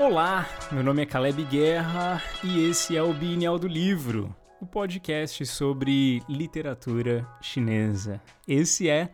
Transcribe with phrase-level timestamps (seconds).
[0.00, 5.44] Olá, meu nome é Caleb Guerra e esse é o Bienal do Livro, o podcast
[5.44, 8.18] sobre literatura chinesa.
[8.48, 9.12] Esse é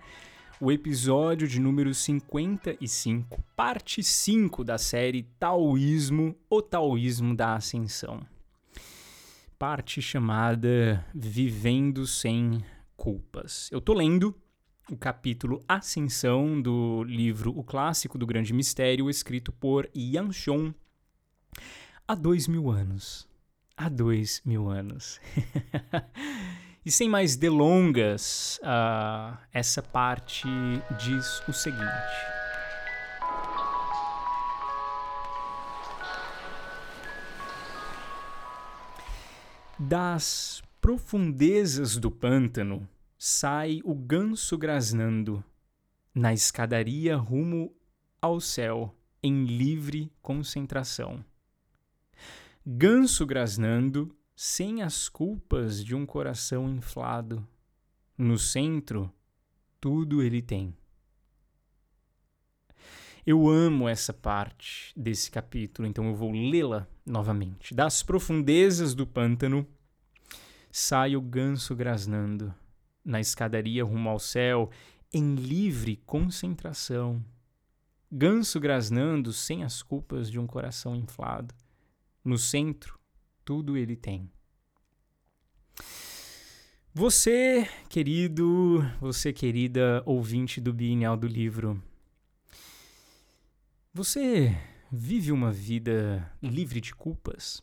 [0.60, 8.20] o episódio de número 55, parte 5 da série Taoísmo, o Taoísmo da Ascensão.
[9.58, 12.64] Parte chamada Vivendo Sem
[12.96, 13.68] Culpas.
[13.72, 14.32] Eu tô lendo
[14.90, 20.74] o capítulo Ascensão do livro O Clássico do Grande Mistério, escrito por Yang Xiong
[22.06, 23.28] há dois mil anos.
[23.76, 25.20] Há dois mil anos.
[26.86, 30.46] e sem mais delongas, uh, essa parte
[30.98, 31.82] diz o seguinte.
[39.78, 45.42] Das profundezas do pântano sai o ganso grasnando
[46.14, 47.74] na escadaria rumo
[48.20, 51.24] ao céu em livre concentração.
[52.64, 57.46] Ganso grasnando sem as culpas de um coração inflado.
[58.18, 59.12] No centro,
[59.80, 60.74] tudo ele tem.
[63.26, 67.74] Eu amo essa parte desse capítulo, então eu vou lê-la novamente.
[67.74, 69.66] Das profundezas do pântano
[70.70, 72.54] sai o ganso grasnando
[73.06, 74.68] na escadaria rumo ao céu,
[75.12, 77.24] em livre concentração.
[78.10, 81.54] Ganso grasnando sem as culpas de um coração inflado.
[82.24, 82.98] No centro,
[83.44, 84.28] tudo ele tem.
[86.92, 91.80] Você, querido, você, querida ouvinte do Bienal do Livro,
[93.92, 94.56] você
[94.90, 97.62] vive uma vida livre de culpas?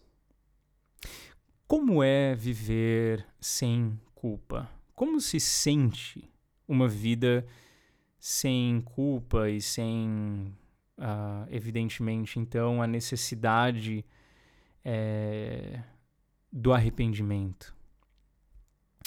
[1.68, 4.70] Como é viver sem culpa?
[5.04, 6.24] Como se sente
[6.66, 7.46] uma vida
[8.18, 10.56] sem culpa e sem,
[10.98, 14.06] uh, evidentemente, então, a necessidade
[14.82, 15.84] é,
[16.50, 17.76] do arrependimento?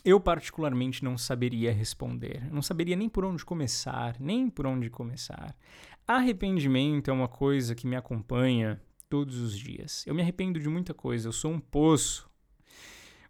[0.04, 2.46] Eu, particularmente, não saberia responder.
[2.52, 5.56] Não saberia nem por onde começar, nem por onde começar.
[6.06, 8.78] Arrependimento é uma coisa que me acompanha
[9.08, 10.06] todos os dias.
[10.06, 11.28] Eu me arrependo de muita coisa.
[11.28, 12.30] Eu sou um poço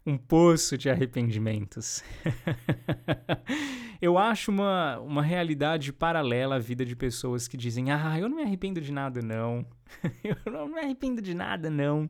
[0.07, 2.01] um poço de arrependimentos.
[4.01, 8.37] eu acho uma, uma realidade paralela à vida de pessoas que dizem: Ah, eu não
[8.37, 9.67] me arrependo de nada, não.
[10.23, 12.09] eu não me arrependo de nada, não.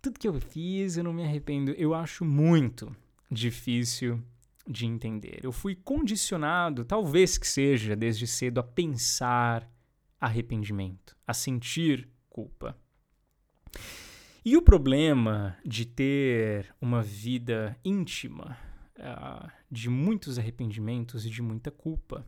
[0.00, 1.72] Tudo que eu fiz, eu não me arrependo.
[1.72, 2.94] Eu acho muito
[3.28, 4.22] difícil
[4.66, 5.40] de entender.
[5.42, 9.68] Eu fui condicionado, talvez que seja, desde cedo, a pensar
[10.20, 12.76] arrependimento, a sentir culpa.
[14.42, 18.56] E o problema de ter uma vida íntima,
[18.98, 22.26] uh, de muitos arrependimentos e de muita culpa,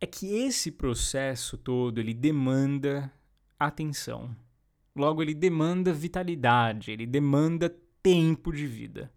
[0.00, 3.12] é que esse processo todo ele demanda
[3.56, 4.34] atenção.
[4.96, 7.72] Logo, ele demanda vitalidade, ele demanda
[8.02, 9.12] tempo de vida.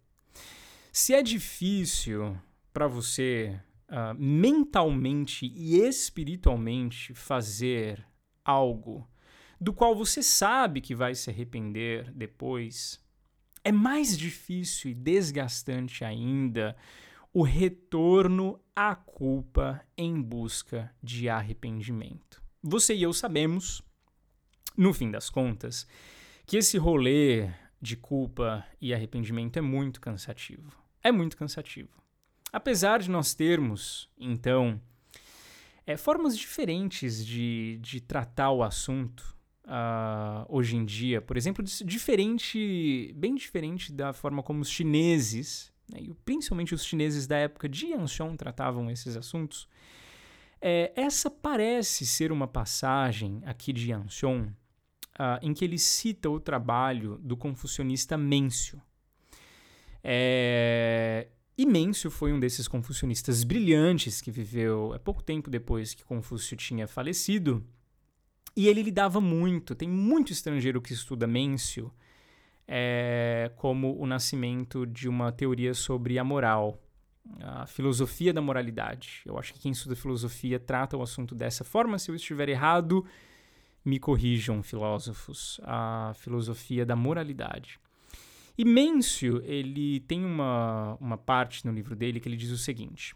[0.92, 2.38] Se é difícil
[2.72, 8.06] para você uh, mentalmente e espiritualmente fazer
[8.44, 9.08] algo
[9.66, 13.04] do qual você sabe que vai se arrepender depois,
[13.64, 16.78] é mais difícil e desgastante ainda
[17.34, 22.44] o retorno à culpa em busca de arrependimento.
[22.62, 23.82] Você e eu sabemos,
[24.78, 25.88] no fim das contas,
[26.46, 27.50] que esse rolê
[27.82, 30.78] de culpa e arrependimento é muito cansativo.
[31.04, 31.90] É muito cansativo.
[32.54, 34.80] Apesar de nós termos, então,
[35.88, 39.35] é, formas diferentes de, de tratar o assunto,
[39.66, 46.00] uh, hoje em dia, por exemplo, diferente, bem diferente da forma como os chineses, né,
[46.24, 49.68] principalmente os chineses da época de Yanxiong tratavam esses assuntos,
[50.62, 54.48] é, essa parece ser uma passagem aqui de Yanxiong
[55.20, 58.82] uh, em que ele cita o trabalho do confucionista Mêncio.
[60.04, 61.28] É,
[61.58, 66.56] e Mêncio foi um desses confucionistas brilhantes que viveu há pouco tempo depois que Confúcio
[66.56, 67.66] tinha falecido
[68.56, 71.92] e ele lidava muito, tem muito estrangeiro que estuda Mêncio
[72.68, 76.82] é, como o nascimento de uma teoria sobre a moral,
[77.42, 79.22] a filosofia da moralidade.
[79.26, 82.00] Eu acho que quem estuda filosofia trata o assunto dessa forma.
[82.00, 83.06] Se eu estiver errado,
[83.84, 85.60] me corrijam, filósofos.
[85.64, 87.80] A filosofia da moralidade.
[88.58, 93.16] E Mêncio, ele tem uma, uma parte no livro dele que ele diz o seguinte: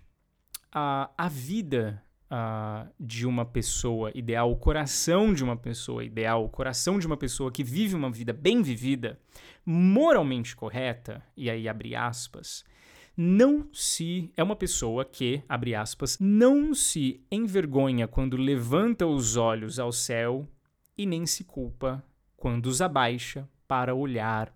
[0.71, 6.49] a, a vida uh, de uma pessoa ideal, o coração de uma pessoa ideal, o
[6.49, 9.19] coração de uma pessoa que vive uma vida bem vivida,
[9.65, 12.63] moralmente correta, e aí abre aspas,
[13.21, 14.31] não se.
[14.37, 20.47] É uma pessoa que, abre aspas, não se envergonha quando levanta os olhos ao céu
[20.97, 22.01] e nem se culpa
[22.37, 24.53] quando os abaixa para olhar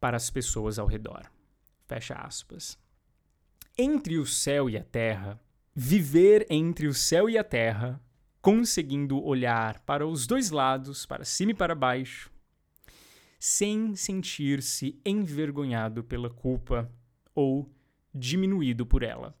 [0.00, 1.30] para as pessoas ao redor.
[1.86, 2.76] Fecha aspas.
[3.76, 5.40] Entre o céu e a terra,
[5.80, 8.00] viver entre o céu e a terra,
[8.42, 12.32] conseguindo olhar para os dois lados, para cima e para baixo,
[13.38, 16.90] sem sentir-se envergonhado pela culpa
[17.32, 17.72] ou
[18.12, 19.38] diminuído por ela.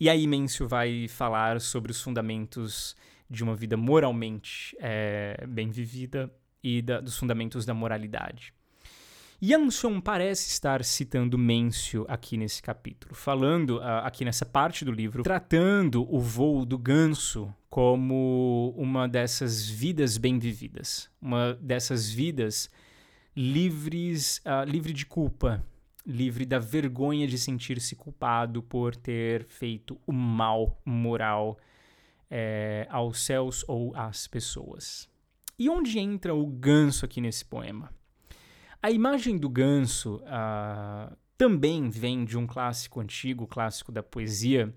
[0.00, 2.96] E aí Mêncio vai falar sobre os fundamentos
[3.30, 6.34] de uma vida moralmente é, bem vivida
[6.64, 8.52] e da, dos fundamentos da moralidade.
[9.42, 15.22] Jansson parece estar citando Mêncio aqui nesse capítulo, falando uh, aqui nessa parte do livro,
[15.22, 22.68] tratando o voo do ganso como uma dessas vidas bem vividas, uma dessas vidas
[23.34, 25.64] livres, uh, livre de culpa,
[26.06, 31.58] livre da vergonha de sentir-se culpado por ter feito o mal moral
[32.30, 35.08] é, aos céus ou às pessoas.
[35.58, 37.90] E onde entra o ganso aqui nesse poema?
[38.82, 44.74] A imagem do ganso uh, também vem de um clássico antigo, clássico da poesia,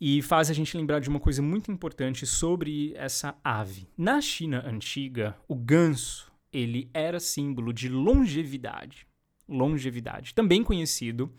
[0.00, 3.88] e faz a gente lembrar de uma coisa muito importante sobre essa ave.
[3.96, 9.06] Na China antiga, o ganso ele era símbolo de longevidade.
[9.48, 11.32] Longevidade, também conhecido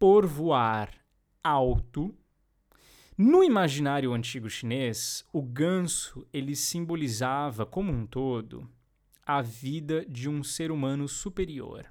[0.00, 0.92] por voar
[1.44, 2.12] alto.
[3.16, 8.68] No imaginário antigo chinês, o ganso ele simbolizava como um todo
[9.36, 11.86] a vida de um ser humano superior.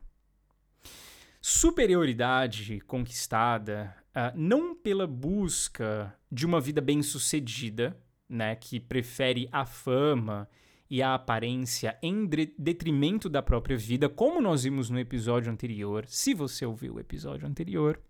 [1.42, 7.98] Superioridade conquistada uh, não pela busca de uma vida bem-sucedida,
[8.28, 10.50] né, que prefere a fama
[10.90, 12.26] e a aparência em
[12.58, 17.48] detrimento da própria vida, como nós vimos no episódio anterior, se você ouviu o episódio
[17.48, 18.02] anterior.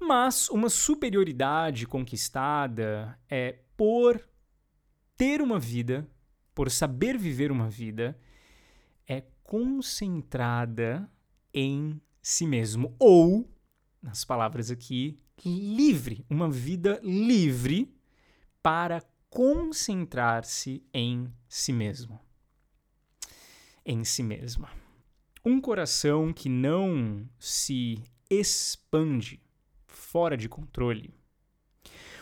[0.00, 4.20] Mas uma superioridade conquistada é por
[5.16, 6.04] ter uma vida,
[6.54, 8.18] por saber viver uma vida,
[9.06, 11.10] é concentrada
[11.52, 12.94] em si mesmo.
[12.98, 13.50] Ou,
[14.02, 16.24] nas palavras aqui, livre.
[16.28, 17.94] Uma vida livre
[18.62, 22.20] para concentrar-se em si mesmo.
[23.84, 24.70] Em si mesma.
[25.44, 28.00] Um coração que não se
[28.30, 29.40] expande
[29.86, 31.12] fora de controle.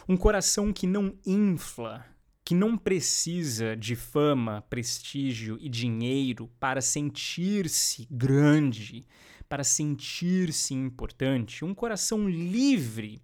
[0.09, 2.05] Um coração que não infla,
[2.50, 9.06] que não precisa de fama, prestígio e dinheiro para sentir-se grande,
[9.49, 11.64] para sentir-se importante.
[11.64, 13.23] Um coração livre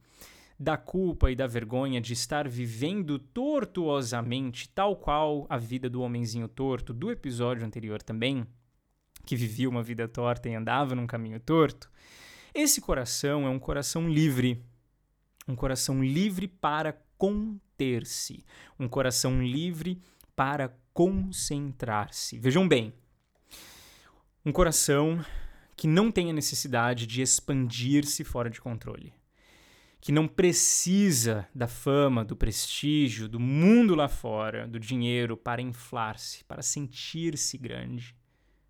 [0.57, 6.47] da culpa e da vergonha de estar vivendo tortuosamente, tal qual a vida do homenzinho
[6.47, 8.47] torto do episódio anterior também,
[9.25, 11.91] que vivia uma vida torta e andava num caminho torto.
[12.55, 14.65] Esse coração é um coração livre,
[15.49, 18.45] um coração livre para conter-se,
[18.79, 20.01] um coração livre
[20.35, 22.39] para concentrar-se.
[22.39, 22.93] Vejam bem,
[24.45, 25.25] um coração
[25.77, 29.13] que não tem a necessidade de expandir-se fora de controle
[30.07, 36.45] que não precisa da fama, do prestígio, do mundo lá fora, do dinheiro para inflar-se,
[36.45, 38.15] para sentir-se grande,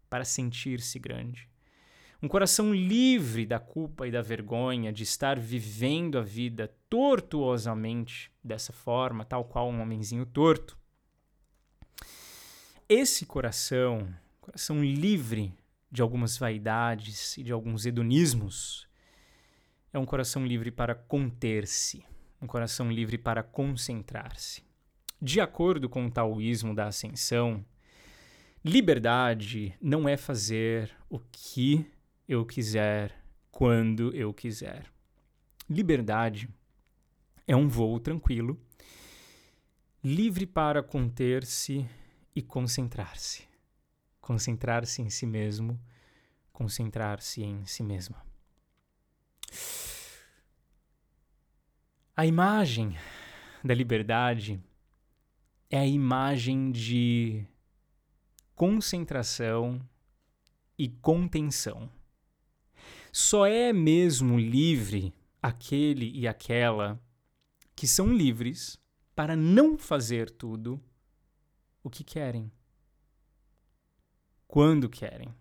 [0.08, 1.46] para sentir-se grande.
[2.22, 8.72] Um coração livre da culpa e da vergonha de estar vivendo a vida tortuosamente dessa
[8.72, 10.78] forma, tal qual um homenzinho torto.
[12.88, 14.08] Esse coração,
[14.40, 15.52] coração livre
[15.90, 18.86] de algumas vaidades e de alguns hedonismos,
[19.92, 22.04] é um coração livre para conter-se,
[22.40, 24.62] um coração livre para concentrar-se.
[25.20, 27.64] De acordo com o taoísmo da ascensão,
[28.64, 31.86] liberdade não é fazer o que
[32.28, 34.90] eu quiser quando eu quiser.
[35.68, 36.48] Liberdade
[37.46, 38.60] é um voo tranquilo,
[40.02, 41.88] livre para conter-se
[42.34, 43.44] e concentrar-se.
[44.20, 45.80] Concentrar-se em si mesmo,
[46.52, 48.24] concentrar-se em si mesma.
[52.16, 52.96] A imagem
[53.62, 54.60] da liberdade
[55.68, 57.46] é a imagem de
[58.54, 59.80] concentração
[60.78, 61.90] e contenção.
[63.18, 67.02] Só é mesmo livre aquele e aquela
[67.74, 68.78] que são livres
[69.14, 70.78] para não fazer tudo
[71.82, 72.52] o que querem,
[74.46, 75.34] quando querem.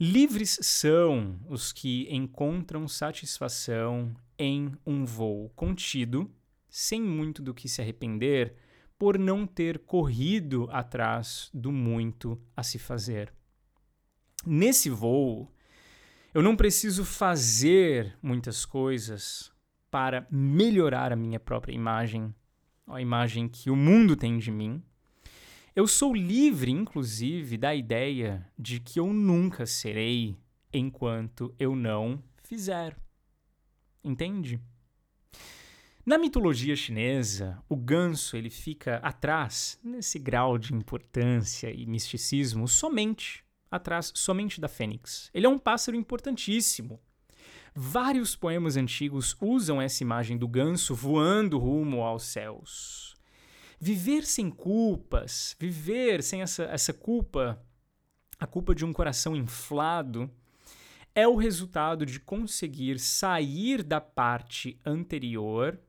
[0.00, 6.28] Livres são os que encontram satisfação em um voo contido,
[6.68, 8.56] sem muito do que se arrepender,
[8.98, 13.32] por não ter corrido atrás do muito a se fazer.
[14.44, 15.48] Nesse voo,
[16.36, 19.50] eu não preciso fazer muitas coisas
[19.90, 22.34] para melhorar a minha própria imagem,
[22.86, 24.82] a imagem que o mundo tem de mim.
[25.74, 30.36] Eu sou livre, inclusive, da ideia de que eu nunca serei
[30.70, 32.94] enquanto eu não fizer.
[34.04, 34.60] Entende?
[36.04, 43.45] Na mitologia chinesa, o ganso ele fica atrás, nesse grau de importância e misticismo, somente
[43.70, 45.30] atrás somente da fênix.
[45.32, 47.00] Ele é um pássaro importantíssimo.
[47.74, 53.14] Vários poemas antigos usam essa imagem do ganso voando rumo aos céus.
[53.78, 57.62] Viver sem culpas, viver sem essa, essa culpa,
[58.38, 60.30] a culpa de um coração inflado,
[61.14, 65.80] é o resultado de conseguir sair da parte anterior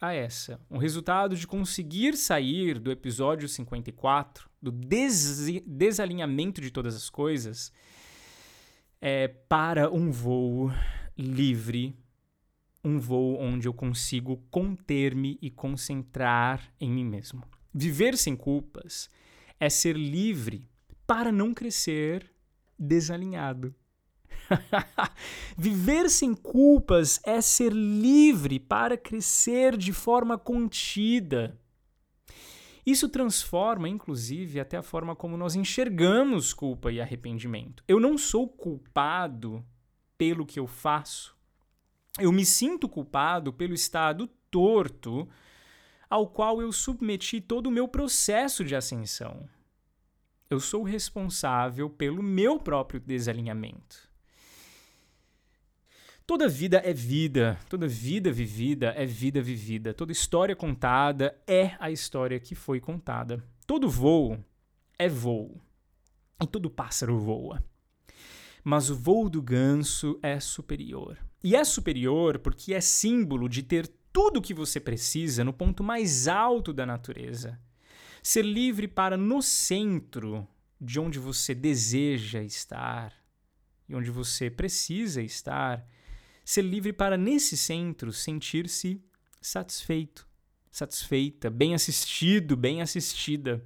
[0.00, 0.60] a essa.
[0.68, 7.72] Um resultado de conseguir sair do episódio 54, do des desalinhamento de todas as coisas,
[9.00, 10.70] é, para um voo
[11.16, 11.96] livre
[12.82, 17.42] um voo onde eu consigo conter-me e concentrar em mim mesmo.
[17.72, 19.08] Viver sem culpas
[19.58, 20.68] é ser livre
[21.06, 22.30] para não crescer
[22.78, 23.74] desalinhado.
[25.56, 31.59] Viver sem culpas é ser livre para crescer de forma contida.
[32.84, 37.84] Isso transforma, inclusive, até a forma como nós enxergamos culpa e arrependimento.
[37.86, 39.64] Eu não sou culpado
[40.16, 41.36] pelo que eu faço.
[42.18, 45.28] Eu me sinto culpado pelo estado torto
[46.08, 49.48] ao qual eu submeti todo o meu processo de ascensão.
[50.50, 54.09] Eu sou responsável pelo meu próprio desalinhamento.
[56.30, 61.90] Toda vida é vida, toda vida vivida é vida vivida, toda história contada é a
[61.90, 63.42] história que foi contada.
[63.66, 64.38] Todo voo
[64.96, 65.60] é voo,
[66.40, 67.60] e todo pássaro voa.
[68.62, 71.18] Mas o voo do ganso é superior.
[71.42, 75.82] E é superior porque é símbolo de ter tudo o que você precisa no ponto
[75.82, 77.58] mais alto da natureza.
[78.22, 80.46] Ser livre para, no centro
[80.80, 83.12] de onde você deseja estar
[83.88, 85.84] e onde você precisa estar,
[86.50, 89.00] ser livre para, nesse centro, sentir-se
[89.40, 90.26] satisfeito,
[90.68, 93.64] satisfeita, bem assistido, bem assistida.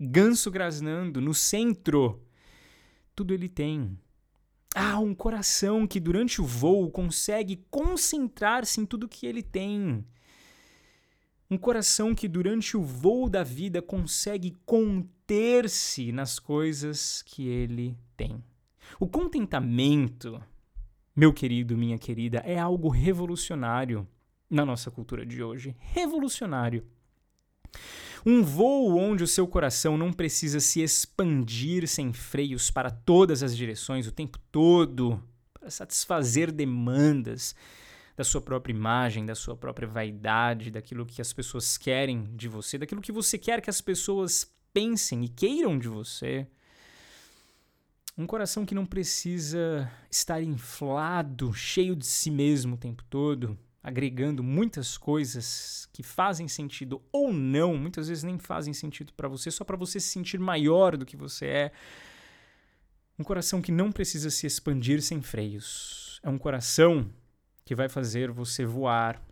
[0.00, 2.26] Ganso grasnando no centro.
[3.14, 3.98] Tudo ele tem.
[4.74, 10.02] Ah, um coração que durante o voo consegue concentrar-se em tudo que ele tem.
[11.50, 18.42] Um coração que durante o voo da vida consegue conter-se nas coisas que ele tem.
[18.98, 20.42] O contentamento,
[21.14, 24.06] meu querido, minha querida, é algo revolucionário
[24.48, 25.76] na nossa cultura de hoje.
[25.78, 26.86] Revolucionário.
[28.24, 33.56] Um voo onde o seu coração não precisa se expandir sem freios para todas as
[33.56, 37.54] direções o tempo todo, para satisfazer demandas
[38.16, 42.78] da sua própria imagem, da sua própria vaidade, daquilo que as pessoas querem de você,
[42.78, 46.46] daquilo que você quer que as pessoas pensem e queiram de você.
[48.16, 54.42] Um coração que não precisa estar inflado, cheio de si mesmo o tempo todo, agregando
[54.42, 59.64] muitas coisas que fazem sentido ou não, muitas vezes nem fazem sentido para você, só
[59.64, 61.72] para você se sentir maior do que você é.
[63.18, 66.20] Um coração que não precisa se expandir sem freios.
[66.22, 67.10] É um coração
[67.64, 69.22] que vai fazer você voar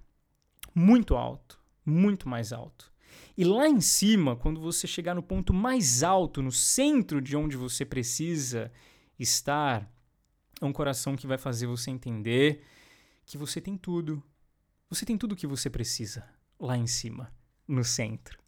[0.74, 2.90] muito alto, muito mais alto.
[3.36, 7.56] E lá em cima, quando você chegar no ponto mais alto, no centro de onde
[7.56, 8.70] você precisa
[9.18, 9.90] estar,
[10.60, 12.62] é um coração que vai fazer você entender
[13.24, 14.22] que você tem tudo,
[14.88, 17.32] você tem tudo o que você precisa lá em cima,
[17.66, 18.38] no centro.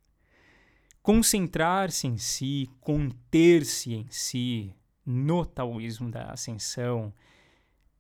[1.03, 7.13] Concentrar-se em si, conter-se em si, no taoísmo da ascensão,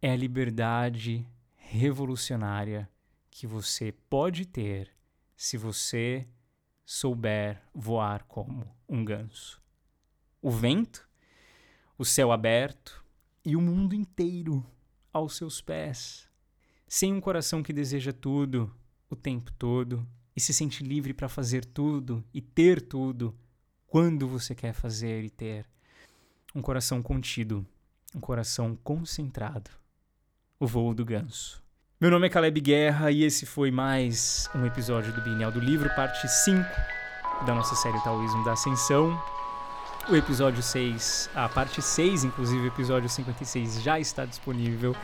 [0.01, 1.27] é a liberdade
[1.57, 2.89] revolucionária
[3.31, 4.91] que você pode ter
[5.37, 6.29] se você
[6.85, 9.61] souber voar como um ganso.
[10.41, 11.09] O vento,
[11.97, 13.05] o céu aberto
[13.45, 14.65] e o mundo inteiro
[15.13, 16.31] aos seus pés
[16.93, 18.71] sem um coração que deseja tudo
[19.09, 23.35] o tempo todo e se sente livre para fazer tudo e ter tudo
[23.87, 25.67] quando você quer fazer e ter.
[26.55, 27.67] Um coração contido,
[28.15, 29.71] um coração concentrado.
[30.61, 31.62] O voo do ganso.
[32.03, 35.89] Meu nome é Caleb Guerra e esse foi mais um episódio do Bienal do Livro,
[35.95, 36.61] parte 5
[37.47, 39.17] da nossa série Taoísmo da Ascensão.
[40.11, 44.97] O episódio 6, a parte 6, inclusive o episódio 56, já está disponível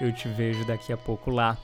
[0.00, 1.58] eu te vejo daqui a pouco lá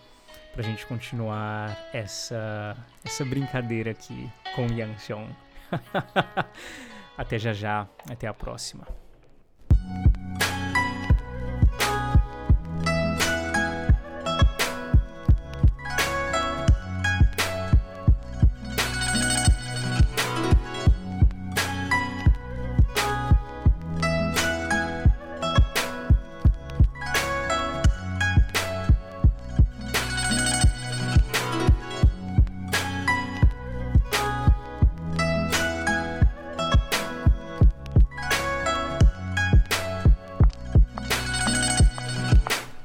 [0.53, 5.29] pra gente continuar essa, essa brincadeira aqui com Yang Xiong.
[7.17, 8.87] até já já, até a próxima.